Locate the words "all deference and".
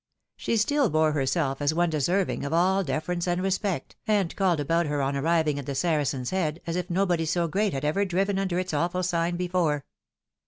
2.51-3.39